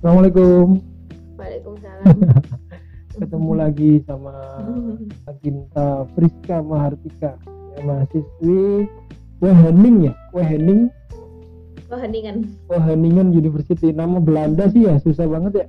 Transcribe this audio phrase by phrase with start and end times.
[0.00, 0.80] Assalamualaikum.
[1.36, 2.04] Waalaikumsalam.
[3.20, 4.32] Ketemu lagi sama
[5.28, 7.36] Aginta Friska Mahartika,
[7.76, 8.88] ya, mahasiswi
[9.44, 10.88] Wageningen ya, Wageningen,
[11.92, 12.48] Oh, heningan.
[12.72, 13.92] Wageningen University.
[13.92, 15.66] Nama Belanda sih ya susah banget ya,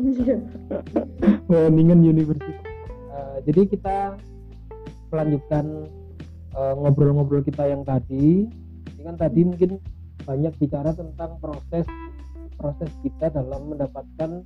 [1.52, 2.56] Wageningen University.
[3.12, 4.16] Eh, jadi kita
[5.12, 5.84] melanjutkan
[6.56, 8.48] eh, ngobrol-ngobrol kita yang tadi.
[8.96, 9.84] Ini kan tadi mungkin
[10.24, 11.84] banyak bicara tentang proses
[12.56, 14.44] proses kita dalam mendapatkan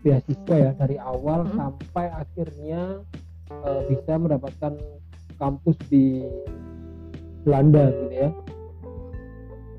[0.00, 1.56] beasiswa ya dari awal Hmm.
[1.56, 3.04] sampai akhirnya
[3.50, 4.78] eh, bisa mendapatkan
[5.36, 6.22] kampus di
[7.42, 8.30] Belanda gitu ya.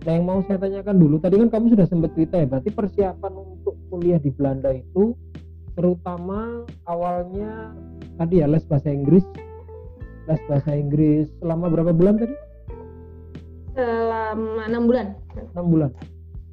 [0.02, 3.34] Nah yang mau saya tanyakan dulu, tadi kan kamu sudah sempat cerita ya, berarti persiapan
[3.38, 5.14] untuk kuliah di Belanda itu
[5.78, 7.72] terutama awalnya
[8.18, 9.24] tadi ya les bahasa Inggris,
[10.26, 12.36] les bahasa Inggris selama berapa bulan tadi?
[13.78, 15.08] Selama enam bulan.
[15.56, 15.90] 6 bulan.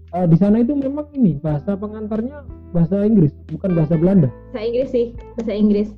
[0.09, 2.41] Eh, di sana itu memang ini bahasa pengantarnya
[2.73, 5.89] bahasa Inggris, bukan bahasa Belanda, Bahasa Inggris sih, bahasa Inggris.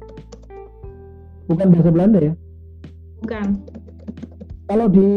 [1.46, 2.34] bukan bahasa Belanda ya.
[3.22, 3.46] Bukan.
[4.70, 5.10] Kalau di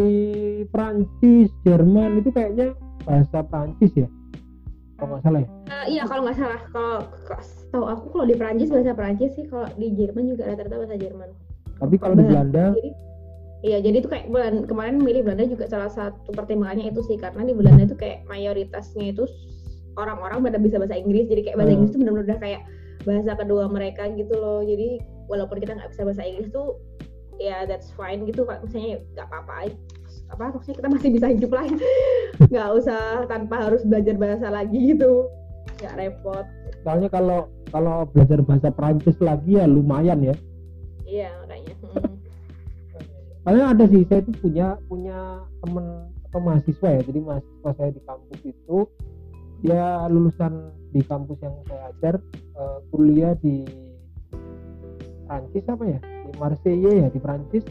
[0.70, 2.74] Prancis, Jerman itu kayaknya
[3.06, 4.06] bahasa Prancis ya,
[4.98, 5.50] kalau nggak salah ya.
[5.50, 6.96] Eh, iya kalau nggak salah, kalau
[7.74, 11.30] tahu aku kalau di Perancis bahasa Perancis sih, kalau di Jerman juga rata-rata bahasa Jerman.
[11.82, 12.78] Tapi kalau di Belanda,
[13.64, 17.48] iya jadi itu kayak bulan kemarin milih Belanda juga salah satu pertimbangannya itu sih karena
[17.48, 19.24] di Belanda itu kayak mayoritasnya itu
[19.96, 21.78] orang-orang pada bisa bahasa Inggris jadi kayak bahasa Hmm.
[21.80, 22.62] Inggris itu benar-benar udah kayak
[23.04, 25.00] bahasa kedua mereka gitu loh jadi
[25.32, 26.70] walaupun kita nggak bisa bahasa Inggris tuh
[27.42, 29.74] ya that's fine gitu kak misalnya nggak apa-apa
[30.32, 31.66] apa maksudnya kita masih bisa hidup lah
[32.52, 35.28] nggak usah tanpa harus belajar bahasa lagi gitu
[35.82, 36.46] nggak repot
[36.84, 40.36] soalnya kalau kalau belajar bahasa Prancis lagi ya lumayan ya.
[41.10, 41.32] iya.
[43.44, 45.86] Soalnya ada sih saya itu punya punya temen
[46.32, 48.78] atau mahasiswa ya, jadi mahasiswa saya di kampus itu
[49.64, 50.54] dia lulusan
[50.92, 53.64] di kampus yang saya ajar eh, kuliah di
[55.28, 56.00] Prancis apa ya?
[56.02, 57.64] Di Marseille ya di Prancis.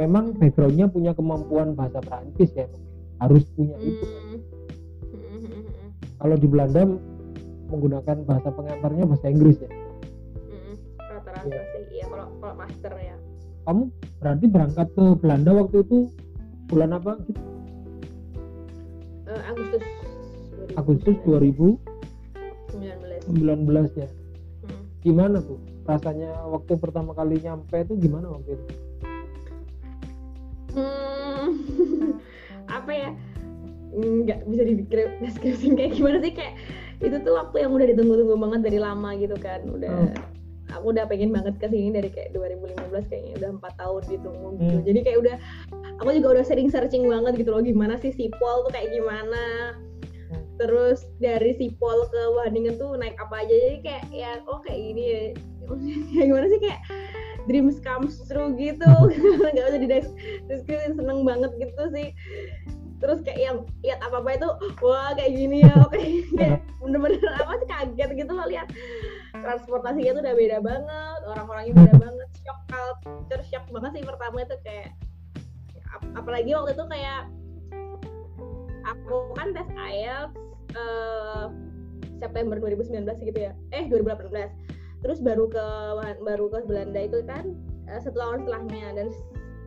[0.00, 2.64] Memang backgroundnya punya kemampuan bahasa Prancis ya
[3.20, 4.02] harus punya itu.
[4.08, 4.40] Hmm.
[5.12, 5.88] Hmm, hmm, hmm.
[6.18, 6.82] kalau di Belanda
[7.68, 9.70] menggunakan bahasa pengantarnya bahasa Inggris ya.
[10.48, 11.60] Mm, rata-rata Iya.
[11.72, 13.16] sih iya kalau kalau master ya.
[13.62, 13.82] Kamu
[14.22, 15.98] berarti berangkat ke Belanda waktu itu
[16.70, 17.18] bulan apa?
[17.26, 17.42] Gitu?
[19.32, 19.82] Agustus.
[20.78, 21.82] Agustus 2019
[23.34, 24.08] 2019 ya?
[24.62, 24.82] Hmm.
[25.02, 28.66] gimana tuh rasanya waktu pertama kali nyampe itu gimana waktu itu?
[30.78, 31.46] Hmm,
[32.78, 33.10] apa ya?
[33.92, 36.32] Nggak bisa dideskripsiin kayak gimana sih?
[36.32, 36.54] Kayak
[37.02, 40.14] itu tuh waktu yang udah ditunggu-tunggu banget dari lama gitu kan udah
[40.74, 44.76] aku udah pengen banget ke sini dari kayak 2015 kayaknya udah empat tahun ditunggu gitu
[44.78, 44.84] Hmm.
[44.86, 45.36] jadi kayak udah
[46.00, 49.44] aku juga udah sering searching banget gitu loh gimana sih sipol tuh kayak gimana.
[50.32, 50.44] Hmm.
[50.56, 55.02] terus dari sipol ke Wageningen tuh naik apa aja jadi kayak ya oh kayak gini
[55.04, 55.22] ya.
[56.12, 56.80] Kayak gimana sih kayak
[57.46, 58.92] dreams comes true gitu.
[59.54, 62.08] Nggak usah dideskripsiin seneng banget gitu sih.
[63.00, 64.48] Terus kayak yang lihat apa apa itu
[64.82, 65.74] wah kayak gini ya.
[65.86, 65.98] Oke
[66.38, 68.68] kayak bener-bener apa sih kaget gitu loh lihat
[69.32, 74.56] transportasinya tuh udah beda banget orang-orangnya beda banget shock culture shock banget sih pertama itu
[74.60, 74.90] kayak
[75.92, 77.22] ap- apalagi waktu itu kayak
[78.82, 80.34] aku kan tes IELTS
[80.76, 81.44] eh,
[82.20, 84.32] September 2019 gitu ya eh 2018
[85.02, 85.64] terus baru ke
[86.22, 87.50] baru ke Belanda itu kan
[88.00, 88.86] satu tahun setelahnya.
[88.94, 89.08] Dan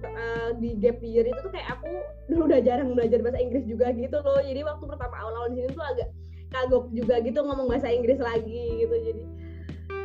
[0.06, 1.92] eh, di gap year itu tuh kayak aku
[2.32, 4.42] dulu udah jarang belajar bahasa Inggris juga gitu loh.
[4.42, 6.10] Jadi waktu pertama awal-awal di sini tuh agak
[6.56, 8.96] kagok juga gitu ngomong bahasa Inggris lagi gitu.
[8.96, 9.24] Jadi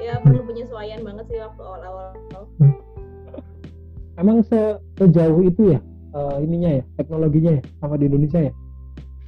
[0.00, 2.16] ya perlu penyesuaian banget sih waktu awal-awal.
[4.16, 5.80] Emang se- sejauh itu ya
[6.16, 8.52] eh, ininya ya teknologinya ya sama di Indonesia ya?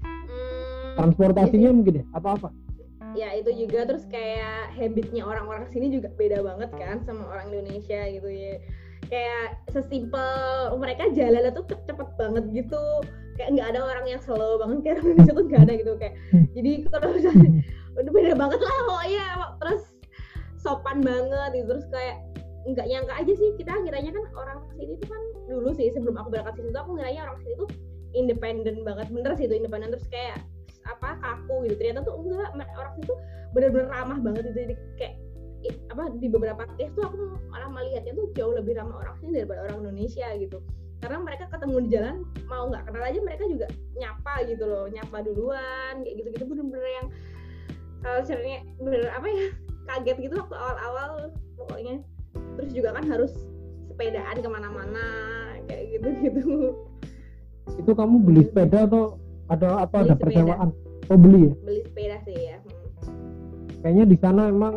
[0.03, 2.49] Hmm, transportasinya mungkin ya atau apa?
[3.13, 8.01] Ya itu juga terus kayak habitnya orang-orang sini juga beda banget kan sama orang Indonesia
[8.09, 8.57] gitu ya.
[9.13, 12.83] Kayak sesimpel mereka jalan tuh cepet banget gitu.
[13.37, 15.93] Kayak nggak ada orang yang slow banget kayak orang Indonesia tuh nggak ada gitu.
[16.01, 16.45] Kayak Hmm.
[16.57, 17.51] jadi kalau misalnya
[17.93, 19.27] udah beda banget lah pokoknya
[19.61, 19.83] terus
[20.63, 21.67] sopan banget gitu.
[21.77, 22.17] Terus kayak
[22.63, 26.31] nggak nyangka aja sih kita kiranya kan orang sini tuh kan dulu sih sebelum aku
[26.31, 27.69] berangkat sini tuh aku ngiranya orang sini tuh
[28.15, 29.07] independen banget.
[29.11, 30.39] Bener sih itu independen terus kayak
[30.87, 31.75] apa kaku gitu.
[31.83, 33.19] Ternyata tuh enggak orang sini tuh
[33.53, 34.59] bener-bener ramah banget gitu.
[34.71, 35.15] Jadi kayak
[35.95, 39.67] apa di beberapa case tuh aku malah melihatnya tuh jauh lebih ramah orang sini daripada
[39.67, 40.59] orang Indonesia gitu.
[41.03, 42.17] Karena mereka ketemu di jalan
[42.47, 43.67] mau nggak kenal aja mereka juga
[43.99, 44.87] nyapa gitu loh.
[44.87, 47.07] Nyapa duluan kayak gitu gitu bener-bener yang
[48.03, 49.47] culture-nya bener apa ya
[49.93, 51.11] kaget gitu waktu awal-awal
[51.55, 52.01] pokoknya.
[52.57, 53.33] Terus juga kan harus
[53.89, 55.05] sepedaan ke mana-mana
[55.69, 56.45] kayak gitu gitu
[57.79, 59.17] itu kamu beli sepeda atau
[59.47, 60.25] ada apa Beli ada sepeda.
[60.27, 60.69] persewaan
[61.07, 61.53] oh beli ya?
[61.63, 62.57] Beli sepeda sih ya.
[62.59, 63.69] Hmm.
[63.83, 64.75] kayaknya di sana emang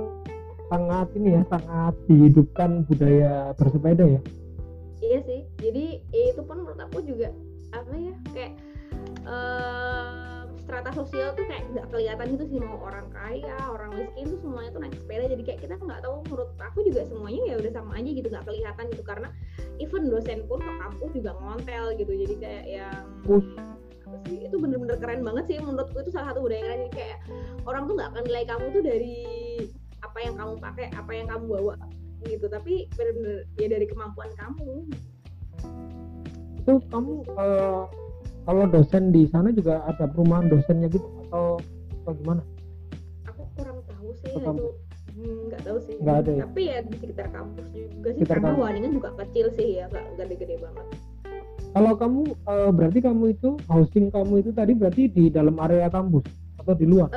[0.67, 4.21] sangat ini ya sangat dihidupkan budaya bersepeda ya?
[4.99, 5.41] Iya sih.
[5.61, 7.29] Jadi ya itu pun menurut aku juga
[7.71, 8.53] apa ya kayak
[9.25, 10.34] eh,
[10.65, 14.73] strata sosial tuh kayak nggak kelihatan gitu sih mau orang kaya orang miskin tuh semuanya
[14.73, 15.25] tuh naik sepeda.
[15.29, 18.45] Jadi kayak kita nggak tahu menurut aku juga semuanya ya udah sama aja gitu nggak
[18.49, 19.03] kelihatan gitu.
[19.05, 19.27] Karena
[19.77, 22.13] even dosen pun ke kampus juga ngontel gitu.
[22.17, 23.05] Jadi kayak yang
[24.09, 24.37] apa sih?
[24.49, 25.97] Itu bener-bener keren banget sih menurutku.
[26.01, 27.19] Itu salah satu budaya yang keren jadi kayak
[27.69, 29.17] orang tuh nggak akan nilai kamu tuh dari
[30.01, 31.75] apa yang kamu pakai apa yang kamu bawa
[32.25, 32.45] gitu.
[32.49, 34.89] Tapi bener-bener ya dari kemampuan kamu.
[36.65, 37.85] Itu kamu eh,
[38.45, 41.57] kalau dosen di sana juga ada perumahan dosennya gitu atau
[42.01, 42.41] atau gimana
[43.25, 44.65] aku kurang tahu sih Ke itu?
[45.15, 45.95] Hmm, nggak tahu sih.
[45.97, 46.43] Nggak ada ya?
[46.43, 48.63] tapi ya di sekitar kampus juga sih Sekitar karena kampus.
[48.67, 50.85] Waningan juga kecil sih ya nggak gede-gede banget.
[51.71, 56.23] Kalau kamu eh, berarti kamu itu housing kamu itu tadi berarti di dalam area kampus
[56.59, 57.07] atau di luar?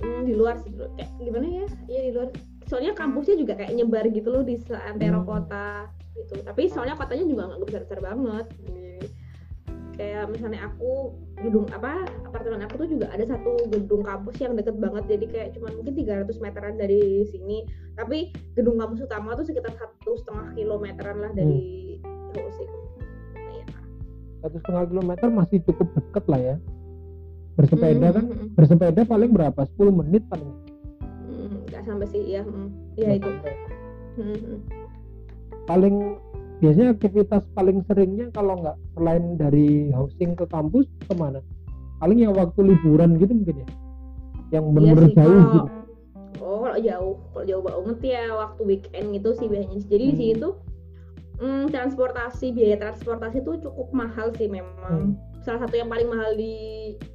[0.00, 1.66] Hmm, di luar sih kayak gimana ya?
[1.88, 2.28] Iya di luar.
[2.64, 5.28] Soalnya kampusnya juga kayak nyebar gitu loh di seantero Hmm.
[5.28, 5.68] kota
[6.12, 6.34] gitu.
[6.44, 8.46] Tapi soalnya kotanya juga nggak besar-besar banget.
[8.64, 8.83] Jadi,
[9.94, 14.76] kayak misalnya aku gedung apa apartemen aku tuh juga ada satu gedung kampus yang deket
[14.78, 19.70] banget jadi kayak cuma mungkin 300 meteran dari sini tapi gedung kampus utama tuh sekitar
[19.74, 21.98] satu setengah kilometeran lah dari
[22.34, 23.84] Lumayan lah.
[24.42, 26.56] satu setengah kilometer masih cukup dekat lah ya
[27.54, 30.50] bersepeda Hmm, kan hmm, hmm, bersepeda paling berapa 10 menit paling
[31.30, 31.70] hmm.
[31.70, 32.68] nggak sampai sih ya hmm.
[32.98, 33.30] ya itu.
[34.18, 34.58] Hmm, hmm.
[35.70, 36.18] paling
[36.64, 41.44] biasanya aktivitas paling seringnya kalau nggak selain dari housing ke kampus ke mana
[42.00, 43.68] paling ya waktu liburan gitu mungkin ya
[44.50, 45.70] yang benar-benar sih, jauh kalau- gitu
[46.44, 49.80] Oh kalau jauh, kalau jauh banget ya waktu weekend gitu sih biasanya.
[49.80, 50.18] Jadi di Hmm.
[50.18, 50.52] sini tuh
[51.34, 54.60] hmm, transportasi biaya transportasi tuh cukup mahal sih Hmm.
[54.60, 54.98] memang.
[55.40, 56.54] Salah satu yang paling mahal di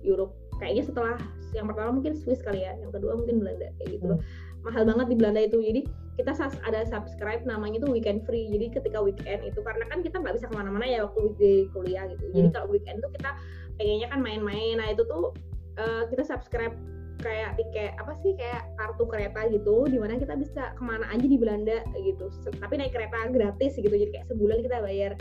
[0.02, 0.34] Europe.
[0.58, 1.16] Kayaknya setelah
[1.52, 4.06] yang pertama mungkin Swiss kali ya, yang kedua mungkin Belanda kayak gitu.
[4.08, 4.20] loh.
[4.66, 5.58] Mahal banget di Belanda itu.
[5.60, 5.82] Jadi
[6.20, 6.36] kita
[6.68, 8.52] ada subscribe namanya tuh weekend free.
[8.52, 12.04] Jadi ketika weekend itu karena kan kita nggak bisa ke mana-mana ya waktu weekday kuliah
[12.12, 12.24] gitu.
[12.36, 12.56] Jadi Hmm.
[12.56, 13.32] kalau weekend tuh kita
[13.80, 14.76] pengennya kan main-main.
[14.80, 15.32] Nah itu tuh
[15.80, 16.76] eh, kita subscribe
[17.20, 21.28] kayak tiket apa sih kayak kartu kereta gitu di mana kita bisa ke mana aja
[21.28, 22.32] di Belanda gitu
[22.64, 25.12] tapi naik kereta gratis gitu jadi kayak sebulan kita bayar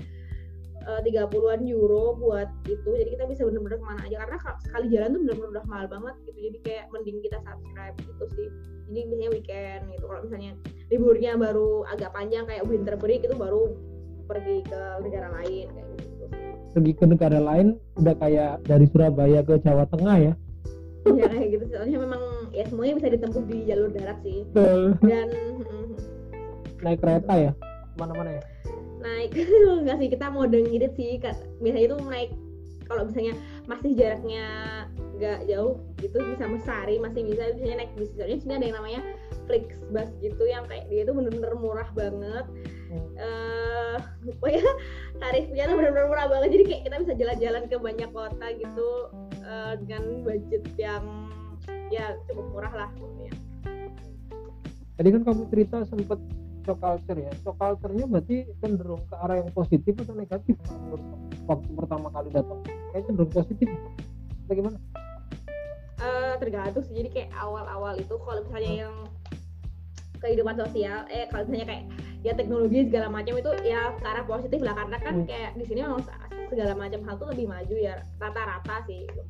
[1.04, 2.90] tiga puluhan euro buat itu.
[2.96, 4.16] Jadi kita bisa bener-bener ke mana aja.
[4.24, 6.38] Karena kalau sekali jalan tuh bener-bener udah mahal banget gitu.
[6.48, 8.48] Jadi kayak mending kita subscribe gitu sih.
[8.88, 10.04] Jadi biasanya weekend gitu.
[10.08, 10.52] Kalau misalnya
[10.88, 13.76] liburnya baru agak panjang kayak winter break itu baru
[14.28, 16.08] pergi ke negara lain kayak gitu
[16.76, 20.32] pergi ke negara lain udah kayak dari Surabaya ke Jawa Tengah ya?
[21.08, 24.44] Ya kayak gitu soalnya memang ya semuanya bisa ditempuh di jalur darat sih.
[25.00, 25.28] Dan
[26.84, 27.52] naik kereta ya?
[27.56, 28.42] Ke mana-mana ya
[29.00, 29.30] naik.
[29.82, 31.18] Enggak sih kita mode ngirit sih
[31.62, 32.30] biasanya itu naik
[32.88, 33.36] kalau misalnya
[33.68, 34.44] masih jaraknya
[35.20, 38.10] nggak jauh gitu bisa mesari masih bisa biasanya naik bis.
[38.16, 39.00] Soalnya sini ada yang namanya
[39.44, 42.46] Flixbus gitu yang kayak dia itu bener-bener murah banget.
[42.88, 44.00] Hmm.
[44.24, 44.64] pokoknya
[45.20, 46.48] tarifnya tuh bener-bener murah banget.
[46.56, 48.90] Jadi kayak kita bisa jalan-jalan ke banyak kota gitu
[49.44, 51.04] eh, dengan budget yang
[51.92, 53.32] ya cukup murah lah pokoknya.
[54.98, 56.20] Tadi kan kamu cerita sempet
[56.68, 57.32] shock culture ya.
[57.40, 60.54] Shock culture-nya berarti cenderung ke arah yang positif atau negatif?
[61.48, 62.60] Waktu pertama kali datang
[62.92, 63.68] kayak cenderung positif.
[64.44, 64.76] Bagaimana
[65.98, 66.94] Eh, tergantung sih.
[66.94, 68.94] Jadi kayak awal-awal itu kalau misalnya yang
[70.18, 71.84] kehidupan sosial eh kalau misalnya kayak
[72.20, 74.78] ya teknologi segala macam itu ya ke arah positif lah.
[74.78, 75.26] Karena kan Hmm.
[75.26, 76.14] kayak di sini memang se-
[76.46, 79.08] segala macam hal tuh lebih maju ya rata-rata sih.
[79.08, 79.22] gitu.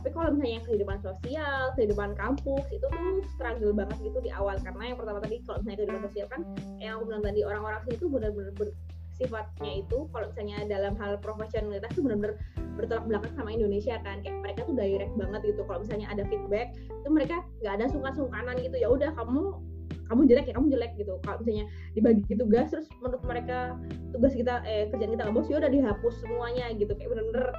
[0.00, 4.56] Tapi kalau misalnya kehidupan sosial kehidupan kampus itu tuh struggle banget gitu di awal.
[4.56, 6.40] Karena yang pertama tadi kalau misalnya kehidupan sosial kan
[6.80, 8.72] yang aku bilang tadi orang-orang sini tuh benar-benar
[9.20, 12.40] sifatnya itu kalau misalnya dalam hal profesionalitas tuh benar-benar
[12.80, 14.24] bertolak belakang sama Indonesia kan.
[14.24, 15.60] Kayak mereka tuh direct banget gitu.
[15.68, 18.76] Kalau misalnya ada feedback itu mereka nggak ada sungkan-sungkanan gitu.
[18.80, 19.60] Ya udah kamu
[20.08, 21.12] kamu jelek ya kamu jelek gitu.
[21.28, 23.76] Kalau misalnya dibagi tugas terus menurut mereka
[24.16, 26.96] tugas kita eh kerjaan kita nggak bagus ya udah dihapus semuanya gitu.
[26.96, 27.52] Kayak bener-bener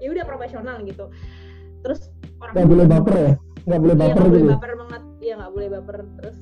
[0.00, 1.08] ya udah profesional gitu
[1.86, 2.00] terus
[2.42, 3.32] orang nggak boleh baper ya?
[3.66, 4.54] Nggak boleh Iya, baper nggak gitu boleh ya?
[4.58, 5.02] baper banget.
[5.22, 5.96] Iya nggak boleh baper.
[6.18, 6.36] Terus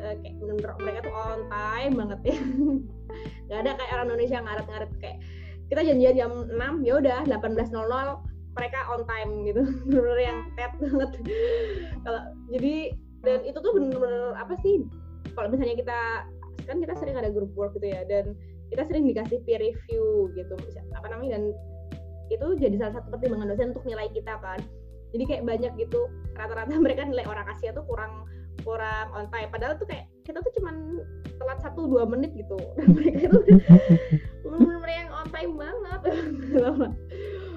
[0.00, 2.36] eh, kayak bener-bener mereka tuh on time banget ya.
[3.48, 5.18] Nggak ada kayak orang Indonesia ngaret-ngaret kayak
[5.68, 9.62] kita janjian jam 6 ya udah 18.00 mereka on time gitu.
[9.88, 11.10] Bener-bener yang tet banget.
[12.04, 12.74] Kalau jadi
[13.26, 14.86] dan itu tuh bener-bener apa sih
[15.34, 15.98] kalau misalnya kita
[16.70, 18.34] kan kita sering ada grup work gitu ya dan
[18.70, 20.54] kita sering dikasih peer review gitu
[20.94, 21.44] apa namanya dan
[22.28, 24.60] itu jadi salah satu pertimbangan dosen untuk nilai kita kan
[25.14, 26.00] jadi kayak banyak gitu
[26.36, 28.28] rata-rata mereka nilai orang Asia tuh kurang
[28.66, 29.48] kurang on time.
[29.48, 31.00] Padahal tuh kayak kita tuh cuman
[31.38, 32.58] telat satu dua menit gitu.
[32.78, 33.38] Dan mereka itu
[34.44, 36.00] bener-bener yang on time banget.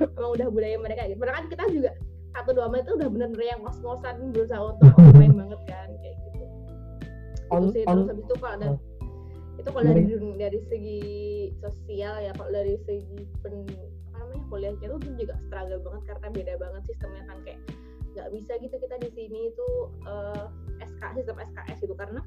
[0.01, 1.19] Emang udah budaya mereka gitu.
[1.19, 1.91] Padahal kan kita juga
[2.31, 6.45] satu dua menit itu udah bener-bener yang ngos-ngosan berusaha untuk main banget kan kayak gitu.
[7.51, 8.69] On- itu sih on- terus habis itu kalau ada
[9.59, 10.03] itu kalau dari
[10.39, 11.01] dari segi
[11.61, 13.67] sosial ya kalau dari segi pen
[14.31, 17.59] namanya kuliahnya tuh juga struggle banget karena beda banget sistemnya kan kayak
[18.11, 19.67] nggak bisa gitu kita di sini itu
[20.07, 20.45] eh,
[20.87, 21.95] SK sistem SKS gitu.
[21.95, 22.21] Karena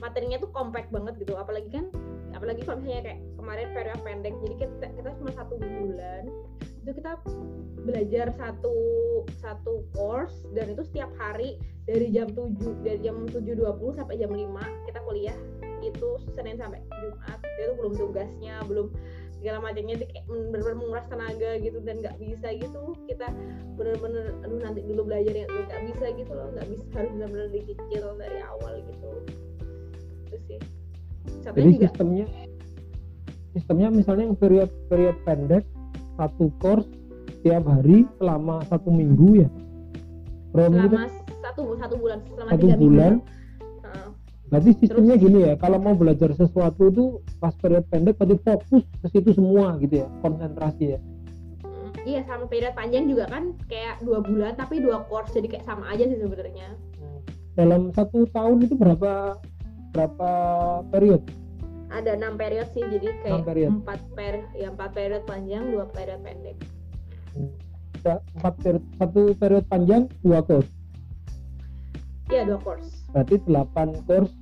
[0.00, 1.32] materinya tuh compact banget gitu.
[1.36, 1.88] Apalagi kan
[2.34, 6.26] apalagi kalau misalnya kayak kemarin periode pendek jadi kita kita cuma satu bulan
[6.82, 7.12] itu kita
[7.86, 8.74] belajar satu
[9.38, 13.54] satu course dan itu setiap hari dari jam 7 dari jam 7.20
[13.94, 14.50] sampai jam 5
[14.90, 15.38] kita kuliah
[15.84, 17.38] itu Senin sampai Jumat.
[17.44, 18.88] Itu belum tugasnya belum
[19.44, 23.28] segala macamnya itu kayak bener-bener menguras tenaga gitu dan nggak bisa gitu kita
[23.76, 28.04] bener-bener aduh nanti dulu belajar ya nggak bisa gitu loh nggak bisa harus bener-bener dicicil
[28.16, 29.08] dari awal gitu
[30.32, 30.58] itu sih
[31.44, 32.26] satunya Jadi juga sistemnya
[33.52, 35.68] sistemnya misalnya yang period period pendek
[36.16, 36.88] satu course
[37.44, 39.48] tiap hari selama satu minggu ya.
[40.56, 40.96] Berapa minggu tuh?
[40.96, 43.12] selama satu satu bulan selama Satu tiga bulan.
[43.20, 43.43] minggu.
[44.54, 47.04] Berarti sistemnya gini ya, kalau mau belajar sesuatu itu
[47.36, 50.98] pas period pendek berarti fokus ke situ semua gitu ya, konsentrasi ya.
[51.60, 55.64] Mm, iya sama periode panjang juga kan kayak dua bulan tapi dua course jadi kayak
[55.64, 56.70] sama aja sih sebenarnya
[57.54, 59.42] Dalam satu tahun itu berapa
[59.90, 60.30] berapa
[60.88, 61.22] period?
[61.90, 63.70] ada enam periode sih jadi kayak period.
[63.72, 66.56] empat per ya empat periode panjang dua periode pendek
[67.96, 70.70] Ada Empat period, satu period panjang dua course.
[72.28, 74.34] iya dua course Berarti delapan course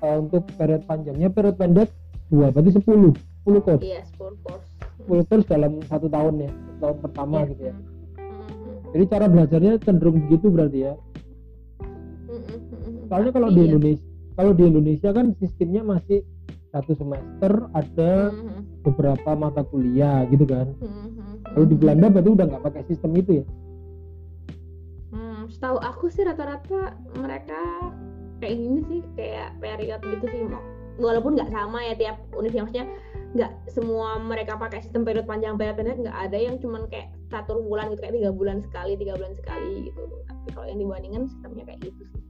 [0.00, 1.88] eh, untuk period panjangnya, period pendek
[2.26, 3.82] dua, berarti sepuluh, sepuluh course.
[3.82, 7.48] iya 10 course Sepuluh course dalam satu tahun ya, tahun pertama Iya.
[7.48, 7.74] gitu ya.
[7.74, 7.86] Mhm.
[8.88, 10.94] Jadi cara belajarnya cenderung begitu berarti ya.
[12.28, 13.08] Mhm, mhm.
[13.08, 16.18] Soalnya kalau di ya- Indonesia, kalau di Indonesia kan sistemnya masih
[16.68, 20.68] satu semester ada Mhm, beberapa mata kuliah gitu kan.
[21.48, 21.74] Kalau di.
[21.74, 23.44] Belanda berarti udah nggak pakai sistem itu ya.
[25.08, 27.56] Hmm, setahu aku sih rata-rata mereka
[28.38, 30.42] kayak gini sih kayak period gitu sih
[30.98, 32.86] walaupun nggak sama ya tiap universitas maksudnya
[33.36, 37.60] nggak semua mereka pakai sistem period panjang period pendek nggak ada yang cuman kayak satu
[37.60, 40.00] bulan gitu kayak tiga bulan sekali tiga bulan sekali gitu.
[40.24, 42.20] Tapi kalau yang dibandingkan sistemnya kayak gitu sih.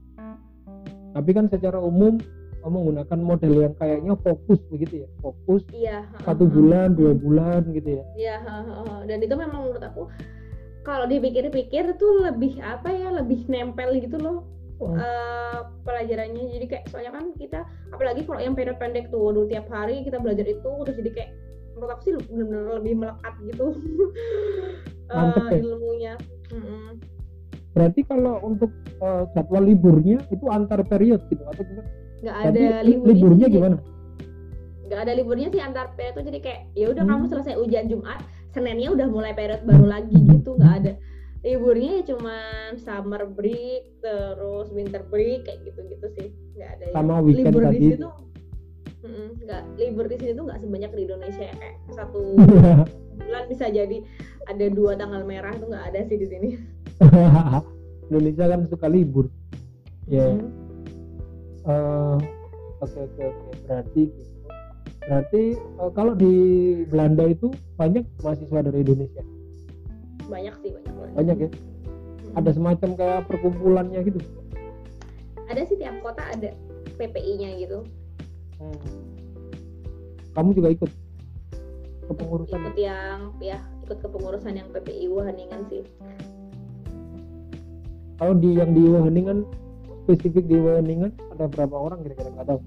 [1.15, 2.19] Tapi kan secara umum
[2.59, 7.63] kamu menggunakan model yang kayaknya fokus begitu ya, fokus iya satu heeh, bulan, dua bulan
[7.71, 8.03] gitu ya.
[8.19, 8.99] Iya, heeh, heeh.
[9.07, 10.11] dan itu memang menurut aku
[10.83, 14.43] kalau dipikir-pikir tuh lebih apa ya, lebih nempel gitu loh
[14.79, 16.43] Eh, pelajarannya.
[16.55, 17.59] Jadi kayak soalnya kan kita
[17.91, 21.31] apalagi kalau yang periode pendek tuh, waduh tiap hari kita belajar itu terus jadi kayak
[21.75, 23.65] menurut aku sih benar-benar lebih melekat gitu
[25.11, 25.59] ya.
[25.59, 26.13] ilmunya.
[26.51, 26.99] Mm-mm.
[27.75, 31.89] Berarti kalau untuk eh, jadwal liburnya itu antar period gitu atau gimana?
[32.19, 33.55] Nggak ada li- liburnya, liburnya sih.
[33.55, 33.77] gimana?
[34.89, 37.11] Nggak ada liburnya sih antar periode tuh jadi kayak ya udah Hmm.
[37.15, 38.19] kamu selesai ujian Jumat,
[38.49, 40.91] Seninnya udah mulai periode baru lagi gitu, nggak ada
[41.39, 47.15] liburnya ya cuman summer break terus winter break kayak gitu-gitu sih nggak ada yang- Sama
[47.19, 48.03] weekend libur di tadi sini itu.
[48.03, 48.15] tuh
[49.39, 52.21] nggak libur di sini tuh nggak sebanyak di Indonesia ya kayak satu
[53.19, 53.97] bulan bisa jadi
[54.45, 56.49] ada dua tanggal merah tuh nggak ada sih di sini
[58.09, 59.29] Indonesia kan suka libur.
[60.05, 60.33] Ya.
[60.33, 60.49] Mm.
[61.61, 62.17] Eh,
[62.79, 63.49] Oke oke oke.
[63.63, 64.23] Berarti gitu.
[64.99, 66.33] Berarti eh, kalau di
[66.85, 69.21] Belanda itu banyak mahasiswa dari Indonesia.
[70.29, 71.13] Banyak sih banyak banget.
[71.17, 71.49] Banyak ya.
[71.49, 72.37] Mm.
[72.37, 74.21] Ada semacam kayak perkumpulannya gitu.
[75.49, 76.53] ada sih tiap kota ada
[77.01, 77.81] PPI-nya gitu
[78.59, 78.75] Hmm.
[80.35, 80.91] Kamu juga ikut
[82.11, 82.59] kepengurusan.
[82.59, 85.83] ikut yang ya ikut kepengurusan yang PPI Wageningen sih
[88.19, 89.47] Kalau di yang di Wageningen
[90.03, 92.59] spesifik di Wageningen ada berapa orang kira-kira nggak tahu.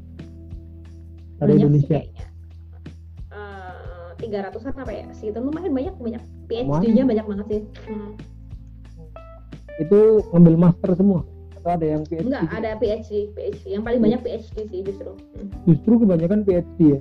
[1.44, 1.92] Dari sih Indonesia.
[2.00, 2.24] kayaknya
[4.22, 8.12] tiga ratusan apa ya segitu lumayan banyak banyak PhD-nya banyak banget sih Hmm.
[9.74, 9.98] Itu
[10.30, 11.20] ngambil master semua
[11.56, 12.22] atau ada yang PhD?
[12.24, 12.54] enggak juga?
[12.54, 15.48] ada PhD PhD yang paling banyak PhD sih justru Hmm.
[15.64, 17.00] Justru kebanyakan PhD ya.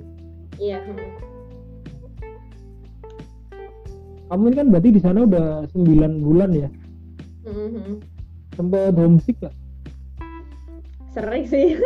[0.58, 1.10] iya hmm.
[4.24, 5.84] Kamu ini kan berarti di sana udah 9
[6.18, 6.68] bulan ya.
[7.44, 7.96] Hmm, hmm.
[8.52, 9.54] Sempat homesick gak?
[11.12, 11.76] sering sih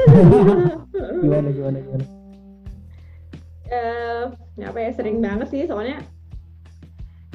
[1.21, 2.07] Gimana gimana gimana?
[3.67, 4.23] eh
[4.65, 6.01] apa ya sering banget sih soalnya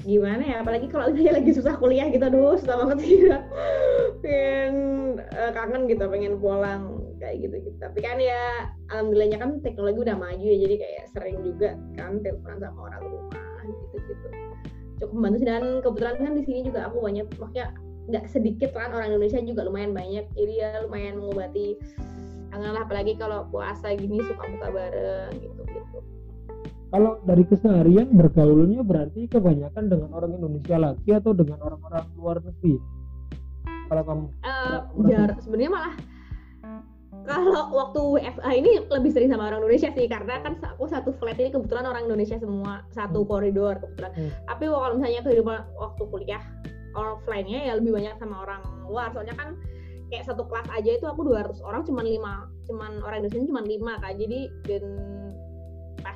[0.02, 3.18] gimana ya apalagi kalau saya lagi susah kuliah gitu aduh susah banget sih.
[4.26, 4.76] Pengen
[5.18, 10.18] eh, kangen gitu pengen pulang kayak gitu gitu tapi kan ya alhamdulillahnya kan teknologi udah
[10.18, 14.28] maju ya jadi kayak sering juga kan teleponan sama orang rumah gitu gitu
[15.02, 17.66] cukup membantu dan kebetulan kan di sini juga aku banyak makanya
[18.10, 20.26] nggak sedikit kan orang Indonesia juga lumayan banyak.
[20.34, 21.78] Jadi ya lumayan mengobati
[22.52, 25.98] kangen lah apalagi kalau puasa gini suka buka bareng gitu gitu
[26.92, 32.76] kalau dari keseharian bergaulnya berarti kebanyakan dengan orang Indonesia lagi atau dengan orang-orang luar negeri?
[33.88, 35.96] Kalau kamu uh, jar sebenarnya malah
[37.28, 41.38] kalau waktu WFA ini lebih sering sama orang Indonesia sih karena kan aku satu flat
[41.40, 43.30] ini kebetulan orang Indonesia semua satu hmm.
[43.30, 44.12] koridor kebetulan.
[44.16, 44.32] Hmm.
[44.48, 46.44] tapi kalau misalnya kehidupan waktu kuliah
[46.96, 49.12] offline-nya ya lebih banyak sama orang luar.
[49.16, 49.56] Soalnya kan
[50.12, 52.34] kayak satu kelas aja itu aku 200 orang cuman lima
[52.68, 54.14] cuman orang Indonesia cuma lima kan.
[54.20, 54.84] Jadi dan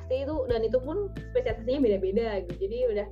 [0.06, 2.54] pasti itu dan itu pun spesialisasinya beda-beda gitu.
[2.62, 3.06] Jadi udah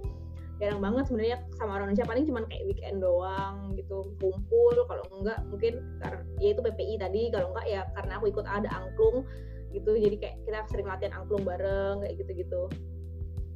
[0.63, 2.07] jarang banget sebenarnya sama orang Indonesia.
[2.07, 4.77] Paling cuma kayak weekend doang gitu kumpul.
[4.87, 7.23] Kalau enggak mungkin karena ya itu PPI tadi.
[7.35, 9.27] Kalau enggak ya karena aku ikut ada angklung
[9.75, 9.91] gitu.
[9.99, 12.63] Jadi kayak kita sering latihan angklung bareng kayak gitu-gitu.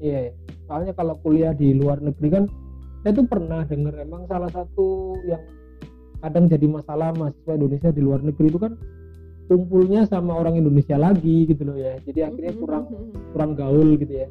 [0.02, 0.34] Iya yeah,
[0.66, 2.44] soalnya kalau kuliah di luar negeri kan
[3.06, 5.42] saya tuh pernah dengar emang salah satu yang
[6.18, 8.74] kadang jadi masalah mahasiswa Indonesia di luar negeri itu kan
[9.48, 11.96] kumpulnya sama orang Indonesia lagi gitu loh ya.
[12.04, 13.32] Jadi akhirnya mm-hmm, kurang mm-hmm.
[13.32, 14.28] kurang gaul gitu ya.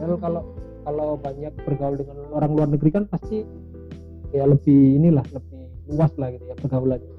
[0.00, 0.42] Kalau kalau
[0.84, 3.44] kalau banyak bergaul dengan orang luar negeri kan pasti
[4.32, 5.60] ya lebih inilah lebih
[5.92, 7.12] luas lah gitu ya pergaulannya.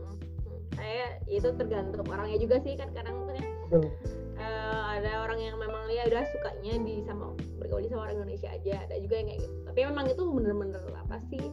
[0.76, 3.46] Saya itu tergantung orangnya juga sih kan kadang mungkin
[4.42, 8.82] uh, ada orang yang memang ya udah sukanya di sama bergaul sama orang Indonesia aja
[8.82, 9.56] ada juga yang kayak gitu.
[9.70, 11.44] Tapi memang itu bener-bener apa sih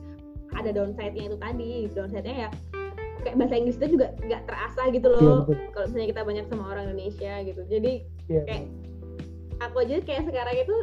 [0.53, 1.71] ada downside-nya itu tadi.
[1.93, 2.51] Downside-nya ya
[3.23, 6.65] kayak bahasa Inggris itu juga nggak terasa gitu loh yeah, kalau misalnya kita banyak sama
[6.75, 7.93] orang Indonesia gitu jadi
[8.27, 8.45] yeah.
[8.45, 8.65] kayak
[9.63, 10.77] aku aja kayak sekarang itu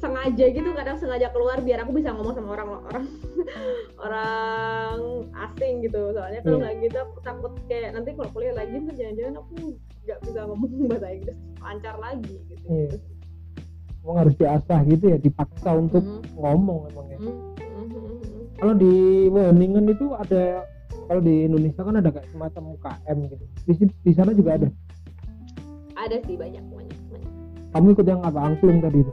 [0.00, 3.04] sengaja gitu kadang sengaja keluar biar aku bisa ngomong sama orang orang
[4.08, 4.98] orang
[5.44, 6.62] asing gitu soalnya kalau iya.
[6.64, 6.84] nggak yeah.
[6.88, 9.54] gitu aku takut kayak nanti kalau kuliah lagi kan jangan-jangan aku
[10.08, 12.96] nggak bisa ngomong bahasa Inggris lancar lagi gitu, yeah.
[14.00, 16.32] Emang harus diasah gitu ya dipaksa untuk mm -hmm.
[16.40, 18.16] ngomong emang ya mm -hmm.
[18.56, 20.64] kalau di Wageningen itu ada
[21.10, 23.44] kalau di Indonesia kan ada kayak semacam UKM gitu.
[23.66, 23.72] Di,
[24.06, 24.70] di sana juga ada.
[25.98, 27.32] Ada sih banyak banyak, banyak.
[27.74, 29.12] kamu ikut yang apa angklung tadi itu?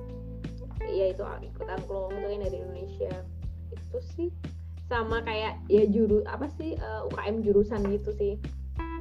[0.85, 3.13] Iya itu ikut angklung itu kan dari Indonesia.
[3.73, 4.29] Itu sih
[4.85, 8.37] sama kayak ya juru apa sih uh, eh, UKM jurusan gitu sih.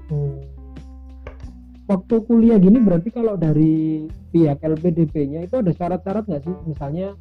[0.09, 0.41] Hmm.
[1.87, 6.55] waktu kuliah gini berarti kalau dari pihak LPDP-nya itu ada syarat-syarat nggak sih?
[6.65, 7.15] Misalnya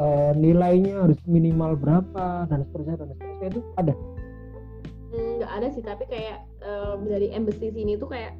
[0.00, 3.92] uh, nilainya harus minimal berapa dan seterusnya dan seterusnya itu ada
[5.14, 8.34] nggak ada sih tapi kayak uh, dari embassy sini tuh kayak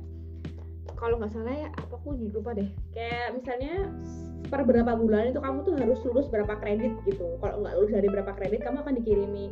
[0.94, 2.68] kalau nggak salah ya apa aku lupa deh.
[2.94, 3.88] Kayak misalnya
[4.48, 7.37] per berapa bulan itu kamu tuh harus lulus berapa kredit gitu.
[7.40, 9.46] Kalau nggak lulus dari berapa kredit kamu akan dikirimi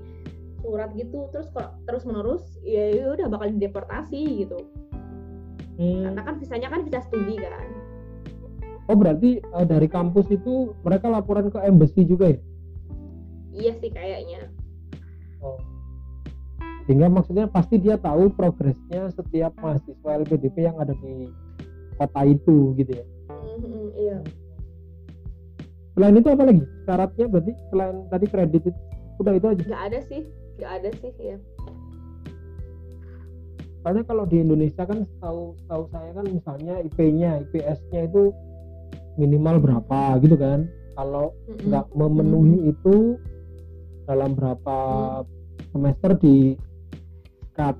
[0.63, 4.61] surat gitu terus kalau terus menerus ya, ya udah bakal dideportasi gitu.
[5.81, 6.05] Hmm.
[6.05, 7.69] karena kan visanya kan visa studi kan.
[8.93, 12.39] Oh berarti uh, dari kampus itu mereka laporan ke embassy juga ya?
[13.53, 14.52] Iya sih kayaknya
[16.87, 21.31] sehingga maksudnya pasti dia tahu progresnya setiap mahasiswa LPDP yang ada di
[21.97, 24.19] kota itu gitu ya mm-hmm, iya
[25.95, 28.81] selain itu apa lagi syaratnya berarti selain tadi kredit itu
[29.21, 30.23] udah itu aja nggak ada sih
[30.59, 31.37] nggak ada sih ya
[33.83, 38.31] soalnya kalau di Indonesia kan tahu tahu saya kan misalnya IP-nya IPS-nya itu
[39.19, 41.35] minimal berapa gitu kan kalau
[41.67, 41.99] nggak mm -hmm.
[41.99, 42.73] memenuhi mm -hmm.
[42.73, 42.97] itu
[44.07, 45.67] dalam berapa mm -hmm.
[45.75, 46.57] semester di
[47.57, 47.77] cut.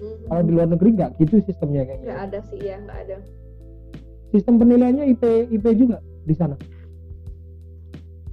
[0.00, 0.32] Mm-hmm.
[0.32, 2.04] kalau di luar negeri nggak gitu sistemnya kayaknya.
[2.08, 3.16] Nggak ada sih ya nggak ada.
[4.32, 6.56] Sistem penilaiannya IP IP juga di sana?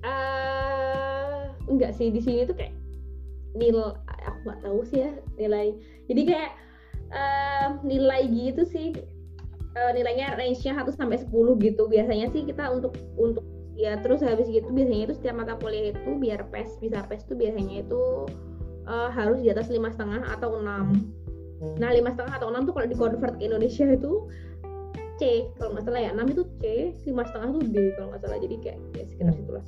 [0.06, 2.72] Uh, enggak sih di sini tuh kayak
[3.58, 5.76] nilai aku nggak tahu sih ya nilai.
[6.08, 6.52] Jadi kayak
[7.12, 8.96] uh, nilai gitu sih.
[9.78, 11.30] Uh, nilainya range-nya 1 sampai 10
[11.62, 11.84] gitu.
[11.92, 13.44] Biasanya sih kita untuk untuk
[13.78, 17.38] ya terus habis gitu biasanya itu setiap mata kuliah itu biar PES bisa PES tuh
[17.38, 18.02] biasanya itu
[18.88, 21.12] uh, harus di atas lima setengah atau enam.
[21.78, 24.26] Nah lima setengah atau enam tuh kalau di convert ke Indonesia itu
[25.18, 25.52] C.
[25.60, 28.38] Kalau nggak salah ya enam itu C lima setengah itu D kalau nggak salah.
[28.40, 29.40] Jadi kayak ya sekitar hmm.
[29.44, 29.66] situlah.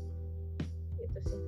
[0.97, 1.39] Itu sih.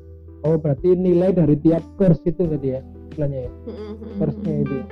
[0.42, 2.82] Oh berarti nilai dari tiap course itu tadi ya
[3.12, 3.52] istilahnya ya?
[3.68, 4.88] Hmm, hmm, hmm itu ya.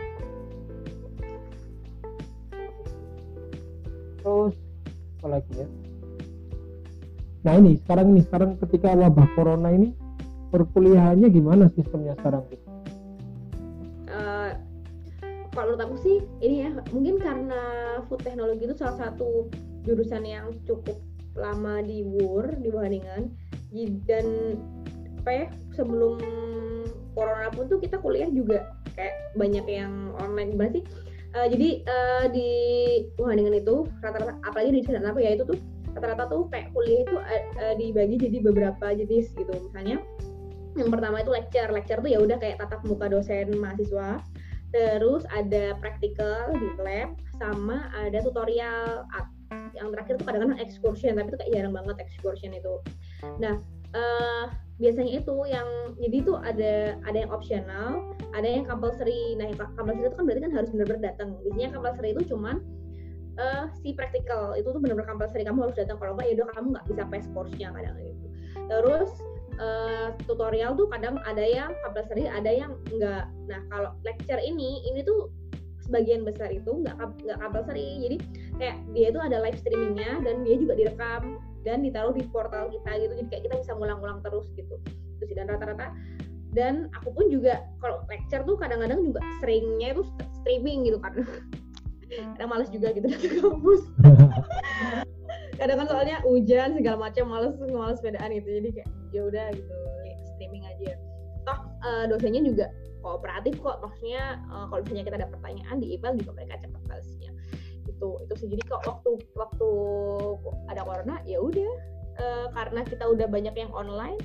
[4.19, 4.55] terus
[5.19, 5.67] apa lagi ya?
[7.39, 9.95] Nah ini sekarang ini sekarang ketika wabah corona ini
[10.51, 12.68] perkuliahannya gimana sistemnya sekarang gitu
[15.59, 17.61] kalau menurut aku sih ini ya mungkin karena
[18.07, 19.51] food technology itu salah satu
[19.83, 21.03] jurusan yang cukup
[21.35, 23.27] lama di WUR di Wageningen
[24.07, 24.55] dan
[25.19, 25.45] apa ya
[25.75, 26.15] sebelum
[27.11, 30.79] corona pun tuh kita kuliah juga kayak banyak yang online.
[30.79, 30.83] Sih?
[31.35, 32.51] Uh, jadi uh, di
[33.19, 35.59] Wageningen itu rata-rata apalagi di jurusan apa ya itu tuh
[35.91, 39.51] rata-rata tuh kayak kuliah itu uh, dibagi jadi beberapa jenis gitu.
[39.67, 39.99] Misalnya
[40.79, 41.67] yang pertama itu lecture.
[41.67, 44.23] Lecture tuh ya udah kayak tatap muka dosen mahasiswa
[44.69, 49.07] terus ada praktikal di lab sama ada tutorial
[49.73, 52.73] yang terakhir tuh kadang-kadang excursion tapi itu kayak jarang banget excursion itu.
[53.41, 53.57] Nah
[53.97, 54.45] uh,
[54.77, 59.33] biasanya itu yang jadi itu ada ada yang optional ada yang compulsory.
[59.41, 62.55] Nah yang compulsory itu kan berarti kan harus benar-benar datang biasanya compulsory itu cuman
[63.41, 64.53] uh, si practical.
[64.53, 65.43] Itu tuh benar-benar compulsory.
[65.47, 68.27] Kamu harus datang kalau enggak ya udah kamu nggak bisa pass course-nya kadang gitu.
[68.69, 69.11] Terus
[69.59, 75.03] uh, tutorial tuh kadang ada yang compulsory ada yang enggak nah kalau lecture ini ini
[75.05, 75.29] tuh
[75.85, 78.17] sebagian besar itu nggak nggak compulsory jadi
[78.59, 82.91] kayak dia itu ada live streamingnya dan dia juga direkam dan ditaruh di portal kita
[82.99, 83.13] gitu.
[83.19, 84.75] Jadi kayak kita bisa ngulang-ngulang terus gitu.
[85.19, 85.91] Terus dan rata-rata
[86.49, 90.03] dan aku pun juga kalau lecture tuh kadang-kadang juga seringnya itu
[90.41, 91.13] streaming gitu kan.
[92.09, 93.07] Kadang males juga gitu.
[93.43, 93.81] Kampus
[95.59, 98.47] kadang kan soalnya hujan segala macam males males sepedaan gitu.
[98.63, 99.73] Jadi kayak ya udah gitu.
[100.35, 100.95] Streaming aja.
[101.43, 102.71] Toh uh, dosennya juga
[103.03, 103.83] kooperatif kok.
[103.83, 107.31] Maksudnya uh, kalau misalnya kita ada pertanyaan di email juga mereka cepat balasnya.
[107.85, 108.47] Itu itu sih.
[108.47, 109.69] Jadi kok waktu waktu
[110.71, 111.73] ada corona ya udah.
[112.19, 114.19] Uh, karena kita udah banyak yang online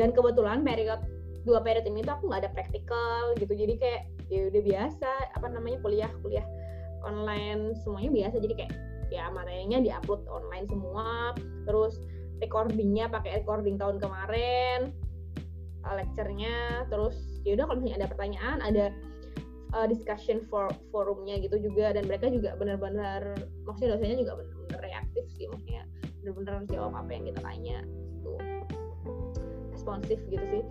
[0.00, 1.04] dan kebetulan periode
[1.44, 3.52] dua periode ini tuh aku nggak ada praktikal gitu.
[3.52, 6.44] Jadi kayak ya udah biasa apa namanya kuliah kuliah
[7.04, 8.36] online semuanya biasa.
[8.40, 8.72] Jadi kayak
[9.12, 11.32] ya materinya diupload online semua.
[11.66, 12.00] Terus
[12.42, 14.92] recordingnya pakai recording tahun kemarin
[15.86, 16.86] lecturenya.
[16.90, 17.16] Terus
[17.46, 18.86] ya udah kalau misalnya ada pertanyaan ada
[19.74, 21.94] uh, discussion for forumnya gitu juga.
[21.94, 25.86] Dan mereka juga benar-benar maksudnya dosennya juga benar-benar reaktif sih maksudnya
[26.22, 28.32] benar-benar jawab apa yang kita tanya gitu.
[29.72, 30.64] Responsif gitu sih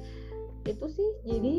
[0.66, 1.58] itu sih jadi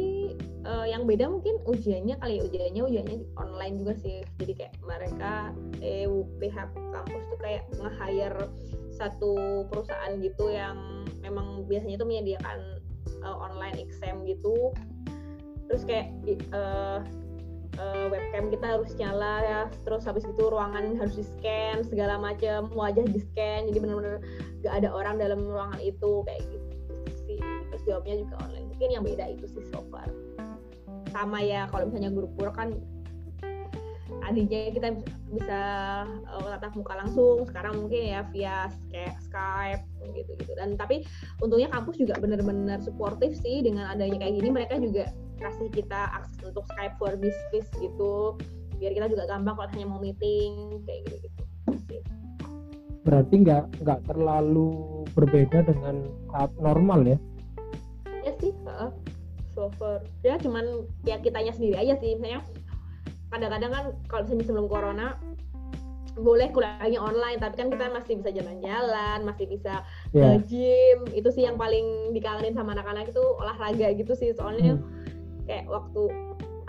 [0.66, 4.26] uh, yang beda mungkin ujiannya kali ya ujiannya ujiannya online juga sih.
[4.42, 6.10] Jadi kayak mereka eh
[6.42, 8.50] pihak kampus tuh kayak nge-hire
[8.90, 12.82] satu perusahaan gitu yang memang biasanya tuh menyediakan
[13.22, 14.74] uh, online exam gitu.
[15.70, 16.10] Terus kayak
[16.50, 17.06] uh,
[17.78, 22.72] uh, webcam kita harus nyala ya terus habis itu ruangan harus di scan segala macam
[22.72, 24.18] wajah di scan jadi benar-benar
[24.64, 26.75] gak ada orang dalam ruangan itu kayak gitu
[27.86, 28.66] jawabnya juga online.
[28.74, 30.10] Mungkin yang beda itu sih so far.
[31.14, 32.76] Sama ya kalau misalnya grup pur kan
[34.26, 34.88] tadinya kita
[35.30, 35.60] bisa
[36.26, 37.46] uh, tatap muka langsung.
[37.46, 38.68] Sekarang mungkin ya via
[39.22, 41.06] Skype gitu gitu dan tapi
[41.40, 44.48] untungnya kampus juga benar-benar suportif sih dengan adanya kayak gini.
[44.50, 48.36] Mereka juga kasih kita akses untuk Skype for Business gitu.
[48.76, 51.46] Biar kita juga gampang kalau hanya mau meeting kayak gitu gitu
[53.06, 54.74] berarti nggak nggak terlalu
[55.14, 57.18] berbeda dengan saat normal ya
[59.56, 62.44] so far ya cuman ya kitanya sendiri aja sih misalnya.
[63.32, 65.16] Kadang-kadang kan kalau misalnya sebelum corona
[66.16, 69.84] boleh kuliahnya online tapi kan kita masih bisa jalan-jalan masih bisa
[70.16, 70.40] yeah.
[70.40, 75.44] ke gym itu sih yang paling dikangenin sama anak-anak itu olahraga gitu sih soalnya hmm.
[75.44, 76.08] kayak waktu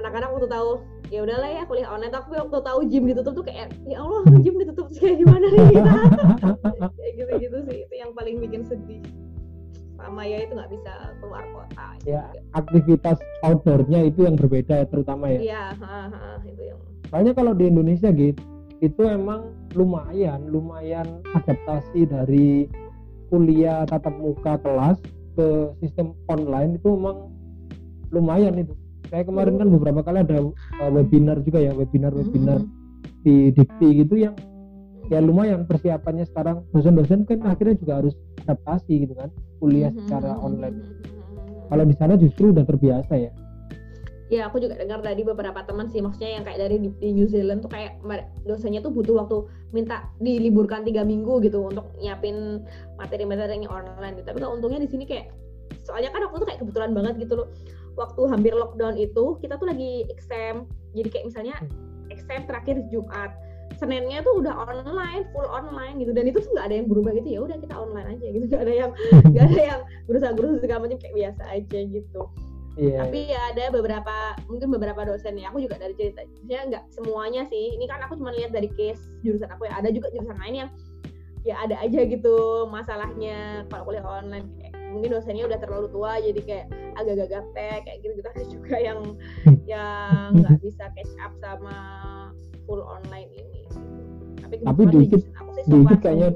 [0.04, 2.13] anak-anak waktu tahu ya udahlah ya kuliah online.
[2.13, 5.93] Tapi waktu tahu gym ditutup tuh kayak ya Allah gym ditutup kayak gimana nih kita?
[6.97, 9.02] Kayak gitu-gitu sih itu yang paling bikin sedih
[9.97, 12.41] sama ya itu nggak bisa keluar kota ya juga.
[12.53, 15.63] aktivitas outdoornya itu yang berbeda ya terutama ya iya
[16.45, 16.79] itu yang
[17.10, 18.41] soalnya kalau di Indonesia gitu
[18.77, 22.69] itu emang lumayan lumayan adaptasi dari
[23.33, 25.01] kuliah tatap muka kelas
[25.33, 25.47] ke
[25.81, 27.33] sistem online itu memang
[28.13, 28.73] lumayan itu
[29.07, 30.51] saya kemarin kan beberapa kali ada
[30.83, 33.23] uh, webinar juga ya webinar webinar mm-hmm.
[33.23, 34.36] di dikti gitu yang
[35.07, 38.15] ya lumayan persiapannya sekarang dosen-dosen kan akhirnya juga harus
[38.47, 39.29] adaptasi gitu kan
[39.60, 40.07] kuliah mm-hmm.
[40.07, 40.77] secara online
[41.67, 43.31] kalau di sana justru udah terbiasa ya
[44.27, 47.31] ya aku juga dengar dari beberapa teman sih maksudnya yang kayak dari di, di New
[47.31, 48.03] Zealand tuh kayak
[48.43, 52.63] dosennya tuh butuh waktu minta diliburkan tiga minggu gitu untuk nyiapin
[52.99, 54.27] materi-materinya online gitu.
[54.27, 55.31] tapi kalau untungnya di sini kayak
[55.88, 57.47] soalnya kan aku tuh kayak kebetulan banget gitu loh
[57.95, 62.12] waktu hampir lockdown itu kita tuh lagi exam jadi kayak misalnya hmm.
[62.12, 63.31] exam terakhir Jumat
[63.78, 66.12] Seninnya tuh udah online full online gitu.
[66.12, 67.30] Dan itu tuh nggak ada yang berubah gitu.
[67.30, 68.46] Ya udah kita online aja gitu.
[68.52, 68.92] Nggak ada yang
[69.32, 72.24] nggak ada yang berusaha berusaha segala macam kayak biasa aja gitu.
[72.78, 73.10] Yeah.
[73.10, 75.50] tapi ya ada beberapa mungkin beberapa dosen ya.
[75.50, 77.74] Aku juga dari cerita ya nggak semuanya sih.
[77.74, 79.82] Ini kan aku cuma lihat dari case jurusan aku ya.
[79.82, 80.70] Ada juga jurusan lain yang
[81.42, 84.46] ya ada aja gitu masalahnya kalau kuliah online.
[84.62, 86.66] Kayak mungkin dosennya udah terlalu tua jadi kayak
[86.98, 89.00] agak-agak gaptek kayak gitu gitu ada juga yang
[89.68, 91.76] yang nggak bisa catch up sama
[92.67, 93.58] full online ini
[94.47, 95.21] tapi, tapi dikit
[95.67, 96.30] dikit kayaknya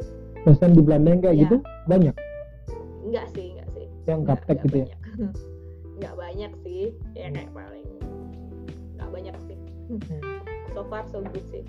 [0.43, 1.41] dosen di Belanda yang kayak ya.
[1.47, 1.55] gitu
[1.87, 2.15] banyak?
[3.07, 3.85] Enggak sih enggak sih.
[4.09, 4.87] Yang gaptek gitu ya?
[6.01, 6.83] nggak banyak sih.
[7.15, 7.87] Ya kayak paling
[8.99, 9.57] nggak banyak sih.
[9.91, 10.23] Hmm.
[10.71, 11.63] so far so good sih.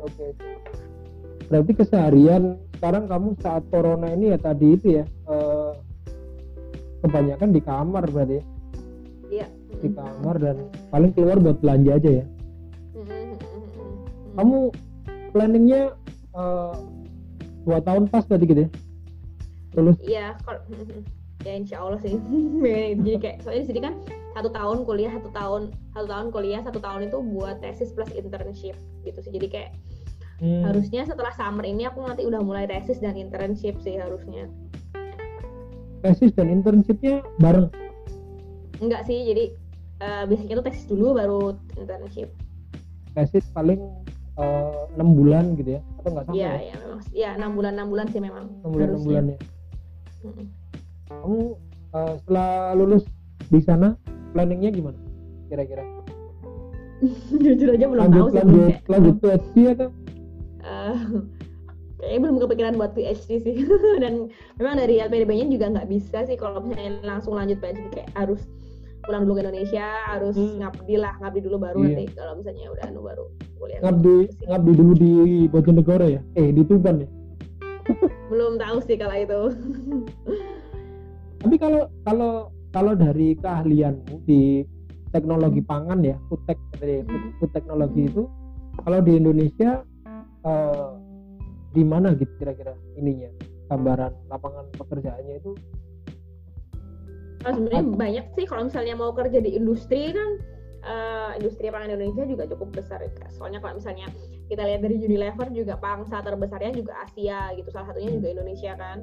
[0.00, 0.54] Oke okay.
[1.50, 5.72] berarti keseharian sekarang kamu saat corona ini ya tadi itu ya eh,
[7.02, 8.44] kebanyakan di kamar berarti ya?
[9.30, 9.46] Iya.
[9.82, 10.56] Di kamar dan
[10.94, 12.24] paling keluar buat belanja aja ya
[14.34, 14.70] kamu
[15.30, 15.94] planningnya
[16.34, 16.74] eh,
[17.64, 18.70] dua tahun pas berarti gitu ya
[19.78, 20.60] lulus Iya, kalau
[21.46, 22.18] ya insya Allah sih.
[23.00, 23.94] Jadi kayak soalnya di sini kan
[24.34, 25.62] satu tahun kuliah, satu tahun
[25.94, 28.74] satu tahun kuliah, satu tahun itu buat tesis plus internship
[29.06, 29.32] gitu sih.
[29.32, 29.70] Jadi kayak
[30.40, 34.48] Hmm, harusnya setelah summer ini aku nanti udah mulai tesis dan internship sih harusnya.
[36.00, 37.68] tesis dan internshipnya bareng
[38.80, 39.44] Enggak sih, jadi
[40.00, 41.40] eh, biasanya itu tesis dulu baru
[41.76, 42.32] internship.
[43.12, 43.80] tesis paling
[44.40, 46.60] eh, enam bulan gitu ya atau nggak sampai Iya, ya?
[46.62, 47.00] ya memang.
[47.12, 48.44] Iya, enam bulan enam bulan sih memang.
[48.56, 49.38] enam bulan enam bulan ya
[50.20, 50.46] Mm-mm.
[51.06, 51.38] kamu
[51.90, 53.04] eh, setelah lulus
[53.46, 53.88] di sana
[54.30, 54.98] planningnya gimana
[55.46, 55.82] kira-kira
[57.42, 58.36] Jujur aja belum lanjut tahu sih.
[58.36, 59.88] belum lanjut kayak- lanjut PhD atau
[60.60, 60.96] Eh,
[61.98, 63.56] kayaknya belum kepikiran buat PhD sih
[64.02, 68.44] dan memang dari LPDB-nya juga nggak bisa sih kalau misalnya langsung lanjut PhD kayak harus
[69.00, 70.60] pulang dulu ke Indonesia harus Hmm.
[70.60, 71.86] ngabdi lah ngabdi dulu baru Iya.
[71.88, 73.24] nanti kalau misalnya udah anu baru
[73.56, 73.80] kuliah.
[73.80, 75.12] Ngabdi ngabdi dulu di
[75.48, 76.20] Bojonegoro ya?
[76.34, 77.08] Eh di Tuban ya?
[78.30, 79.40] Belum tahu sih kalau itu.
[81.40, 82.32] Tapi kalau kalau
[82.70, 84.62] kalau dari keahlianmu di
[85.10, 88.28] teknologi pangan ya food tech tadi, food, food teknologi itu
[88.84, 89.82] kalau di Indonesia
[90.44, 90.88] eh,
[91.70, 93.30] di mana gitu kira-kira ininya
[93.66, 95.54] gambaran lapangan pekerjaannya itu
[97.40, 100.30] Nah, sebenarnya banyak sih kalau misalnya mau kerja di industri kan
[100.84, 103.10] eh, industri pangan Indonesia juga cukup besar ya.
[103.32, 104.12] Soalnya kalau misalnya
[104.52, 107.68] kita lihat dari Unilever juga pangsa terbesarnya juga Asia gitu.
[107.72, 109.00] Salah satunya juga Indonesia kan.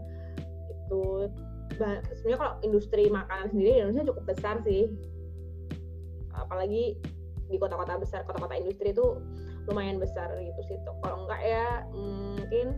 [0.70, 1.34] Itu
[1.78, 4.86] sebenarnya kalau industri makanan sendiri di Indonesia cukup besar sih.
[6.38, 6.98] Apalagi
[7.48, 9.18] di kota-kota besar, kota-kota industri itu
[9.66, 10.78] lumayan besar gitu sih.
[10.86, 12.78] Kalau enggak ya mungkin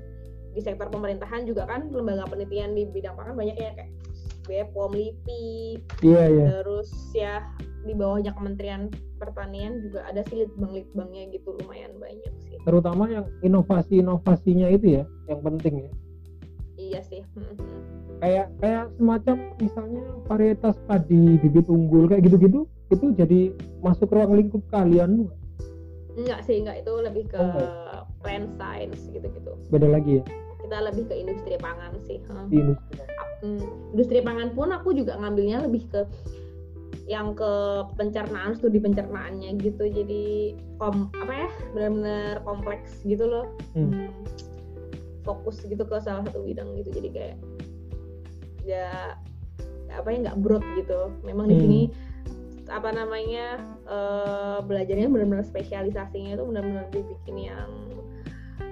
[0.49, 3.91] di sektor pemerintahan juga kan lembaga penelitian di bidang pangan banyak ya kayak
[4.49, 7.45] BPOM, LIPI, iya iya terus ya
[7.79, 12.57] di bawahnya Kementerian Pertanian juga ada sih litbang-litbangnya gitu lumayan banyak sih.
[12.59, 15.91] terutama yang inovasi-inovasinya itu ya yang penting ya
[16.75, 17.21] Iya sih.
[17.35, 17.55] Hmm.
[18.17, 22.59] kayak kayak semacam misalnya varietas padi bibit unggul kayak gitu-gitu
[22.89, 23.39] itu jadi
[23.79, 25.29] masuk ruang lingkup kalian
[26.17, 29.55] Enggak sih, enggak itu lebih ke Oh, plant science gitu-gitu.
[29.69, 30.23] beda lagi ya
[30.59, 32.19] Kita lebih ke industri pangan sih.
[32.27, 32.47] Hmm.
[32.51, 32.99] di industri
[33.95, 36.03] industri pangan pun aku juga ngambilnya lebih ke
[37.07, 37.51] yang ke
[37.97, 43.89] pencernaan studi pencernaannya gitu jadi kom apa ya benar-benar kompleks gitu loh Hmm.
[43.89, 44.11] Hmm,
[45.23, 47.37] fokus gitu ke salah satu bidang gitu jadi kayak
[48.61, 48.89] ya
[49.89, 51.63] apa ya nggak broad gitu memang di Hmm.
[51.65, 51.81] sini
[52.69, 53.57] apa namanya
[53.89, 57.69] eh, belajarnya benar-benar spesialisasinya itu benar-benar dibikin yang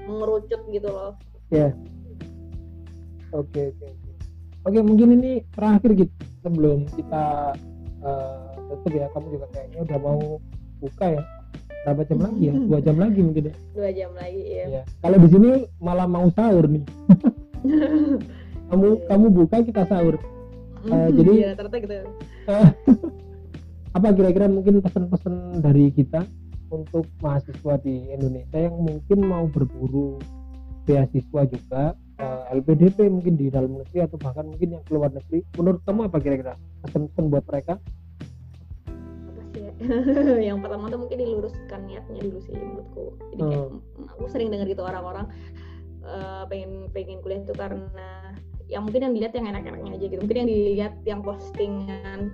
[0.06, 1.72] mengerucut gitu loh Ya.
[3.32, 4.12] Oke oke oke.
[4.68, 6.12] Oke mungkin ini terakhir gitu
[6.44, 7.56] sebelum kita
[8.04, 9.08] eh, tutup ya.
[9.16, 10.20] Kamu juga kayaknya udah mau
[10.84, 11.24] buka ya.
[11.88, 12.54] Berapa jam lagi ya?
[12.56, 13.54] Dua jam lagi mungkin ya.
[13.72, 14.84] dua jam lagi ya Ya.
[15.00, 16.84] Kalau di sini malah mau sahur nih.
[18.68, 20.20] Kamu kamu buka kita sahur.
[20.84, 21.96] Eh, jadi- Iya, ternyata gitu
[23.96, 26.28] Apa kira-kira mungkin pesan-pesan dari kita
[26.68, 30.20] untuk mahasiswa di Indonesia yang mungkin mau berburu
[30.88, 31.84] beasiswa juga
[32.18, 35.44] eh, LPDP mungkin di dalam negeri atau bahkan mungkin yang keluar negeri.
[35.60, 36.54] Menurut kamu apa kira-kira
[36.88, 37.76] pesan-pesan buat mereka?
[38.88, 39.62] Apa sih?
[39.68, 39.72] Ya?
[40.56, 43.06] yang pertama tuh mungkin diluruskan niatnya dulu sih menurutku.
[43.36, 45.28] Jadi kayak mm, aku sering dengar gitu orang-orang
[46.08, 48.10] eh, pengen pengen kuliah itu karena
[48.68, 50.22] yang mungkin yang dilihat yang enak-enaknya aja gitu.
[50.24, 52.32] Mungkin yang dilihat yang postingan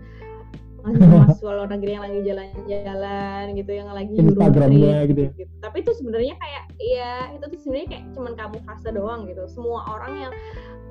[1.16, 5.32] mahasiswa luar negeri yang lagi jalan-jalan gitu yang lagi Instagramnya gitu ya.
[5.40, 5.54] gitu.
[5.64, 9.80] tapi itu sebenarnya kayak ya itu tuh sebenarnya kayak cuman kamu fase doang gitu semua
[9.88, 10.34] orang yang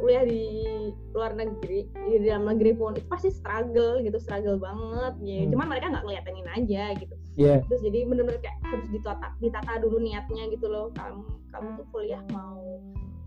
[0.01, 0.43] kuliah di
[1.15, 5.51] luar negeri di dalam negeri pun itu pasti struggle gitu struggle banget ya Hmm.
[5.55, 7.65] cuman mereka nggak ngeliatin aja gitu Iya.
[7.65, 12.21] terus jadi bener-bener kayak harus ditata ditata dulu niatnya gitu loh kamu kamu tuh kuliah
[12.33, 12.61] mau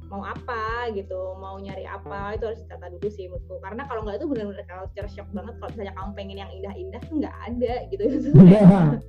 [0.06, 3.58] mau apa gitu mau nyari apa itu harus ditata dulu sih menurutku.
[3.62, 7.16] Karena kalau nggak itu bener-bener culture shock banget kalau misalnya kamu pengen yang indah-indah tuh
[7.22, 8.04] nggak ada gitu.
[8.46, 9.02] Iya.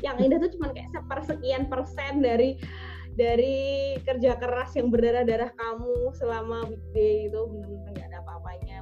[0.00, 2.56] yang indah tuh cuma kayak sepersekian persen dari
[3.12, 8.76] dari kerja keras yang berdarah-darah kamu selama weekday itu benar-benar nggak ada apa-apanya.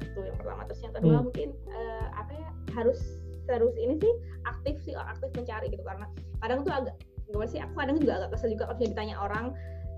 [0.00, 0.62] Itu yang pertama.
[0.72, 1.24] Terus yang kedua Hmm.
[1.28, 2.48] mungkin eh, apa ya
[2.80, 3.00] harus
[3.44, 4.14] harus ini sih
[4.48, 5.84] aktif sih aktif mencari gitu.
[5.84, 6.08] Karena
[6.40, 6.96] kadang tuh agak
[7.28, 9.46] gimana sih aku kadang juga agak kesel juga kalau ditanya orang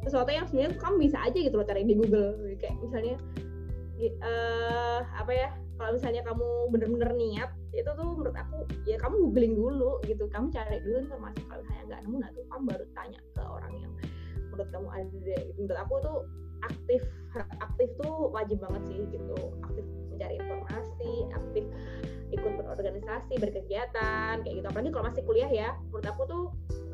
[0.07, 2.39] sesuatu yang sebenarnya kamu bisa aja gitu loh cari di Google.
[2.63, 3.17] Kayak misalnya
[3.97, 5.49] eh apa ya
[5.81, 10.25] kalau misalnya kamu bener-bener niat itu tuh menurut aku ya kamu googling dulu gitu.
[10.31, 11.41] Kamu cari dulu informasi.
[11.51, 13.93] Kalau misalnya nggak nemu nah tuh kamu baru tanya ke orang yang
[14.55, 15.37] menurut kamu ada.
[15.43, 16.19] Gitu menurut aku tuh
[16.65, 17.03] aktif
[17.61, 19.37] aktif tuh wajib banget sih gitu.
[19.65, 21.65] Aktif mencari informasi aktif
[22.35, 24.67] ikut berorganisasi berkegiatan kayak gitu.
[24.67, 26.45] Apalagi kalau masih kuliah ya menurut aku tuh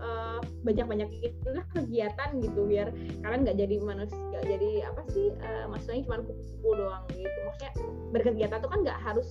[0.03, 1.09] uh, banyak-banyak
[1.49, 6.21] lah kegiatan gitu biar kalian nggak jadi manusia nggak jadi apa sih uh, maksudnya cuma
[6.27, 7.39] kupu-kupu doang gitu.
[7.49, 7.73] Maksudnya
[8.13, 9.29] berkegiatan tuh kan nggak harus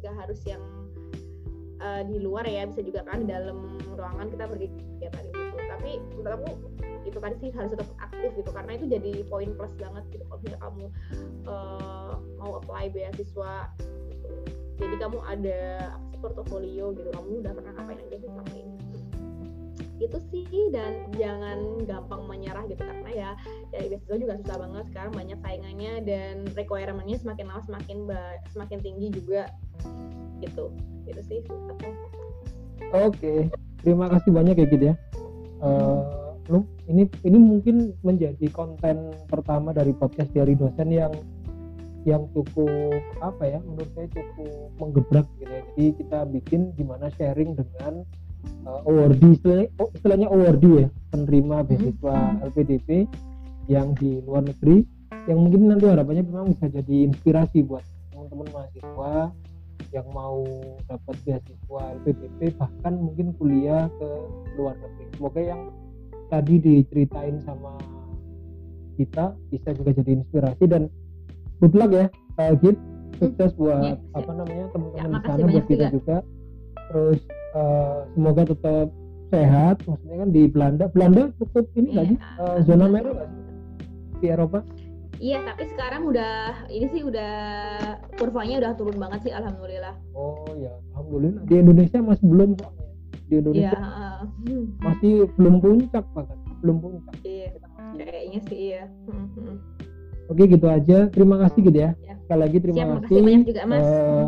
[0.00, 0.62] nggak harus yang
[1.82, 5.58] uh, di luar ya bisa juga kan dalam ruangan kita berkegiatan gitu.
[5.58, 6.50] Tapi menurut aku
[7.06, 8.50] itu kan sih harus tetap aktif gitu.
[8.50, 10.84] Karena itu jadi poin plus banget gitu kalau misalnya kamu
[11.46, 13.70] uh, mau apply beasiswa
[14.10, 14.28] gitu.
[14.76, 15.60] jadi kamu ada
[15.96, 18.76] apa sih portofolio gitu kamu udah pernah ngapain aja sih selama ini.
[19.96, 23.30] Itu sih dan jangan gampang menyerah gitu karena ya
[23.72, 27.98] dari beasiswa juga susah banget sekarang banyak saingannya dan requirementnya semakin lama semakin
[28.52, 29.48] semakin tinggi juga
[30.44, 30.68] gitu.
[31.06, 31.40] Gitu sih
[32.92, 33.34] oke
[33.80, 34.94] terima kasih banyak ya gitu ya.
[35.62, 41.10] Uh, lu ini ini mungkin menjadi konten pertama dari podcast dari dosen yang
[42.06, 45.60] yang cukup apa ya menurut saya cukup menggebrak gitu ya.
[45.74, 48.06] Jadi kita bikin gimana sharing dengan
[48.62, 53.10] uh, awardee istilahnya, oh, istilahnya awardee ya penerima beasiswa LPDP
[53.66, 54.86] yang di luar negeri
[55.26, 57.82] yang mungkin nanti harapannya memang bisa jadi inspirasi buat
[58.14, 59.34] teman-teman mahasiswa
[59.90, 60.46] yang mau
[60.86, 64.08] dapat beasiswa LPDP bahkan mungkin kuliah ke
[64.54, 65.04] luar negeri.
[65.18, 65.60] Semoga yang
[66.28, 67.76] tadi diceritain sama
[68.96, 70.88] kita bisa juga jadi inspirasi dan
[71.60, 72.06] good luck ya
[72.40, 72.76] uh, Git.
[73.16, 73.60] Sukses hmm.
[73.64, 76.16] buat ya, apa namanya teman-teman ya, di sana buat kita juga, juga.
[76.92, 77.20] terus
[77.56, 78.88] uh, semoga tetap
[79.32, 80.84] sehat maksudnya kan di Belanda.
[80.92, 82.18] Belanda cukup ini nggak ya, sih?
[82.36, 83.42] Uh, zona merah nggak sih?
[84.20, 84.60] Di Eropa?
[85.16, 87.32] Iya, tapi sekarang udah ini sih udah
[88.20, 89.96] kurvanya udah turun banget sih alhamdulillah.
[90.12, 91.42] Oh ya, alhamdulillah.
[91.48, 92.85] Di Indonesia masih belum soalnya
[93.26, 93.78] di Indonesia.
[93.78, 94.20] Ya, uh,
[94.86, 97.14] masih belum puncak bahkan belum puncak.
[97.22, 97.48] Iya
[97.96, 98.82] kayaknya sih iya.
[99.08, 99.56] hmm,
[100.28, 100.98] oke gitu aja.
[101.08, 102.14] Terima kasih gitu ya, ya.
[102.26, 103.16] sekali lagi terima Siap, kasih.
[103.22, 103.86] banyak juga, mas.
[103.86, 104.26] Uh,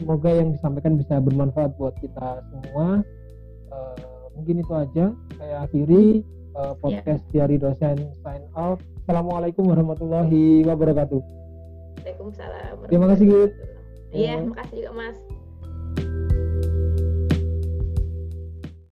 [0.00, 3.04] semoga yang disampaikan bisa bermanfaat buat kita semua.
[3.68, 5.04] Uh, mungkin itu aja.
[5.36, 6.24] Saya akhiri
[6.56, 7.44] uh, podcast ya.
[7.44, 11.20] dari dosen sign out assalamualaikum warahmatullahi wabarakatuh.
[12.00, 13.26] Waalaikumsalam terima kasih
[14.10, 15.29] Iya, terima kasih juga Mas.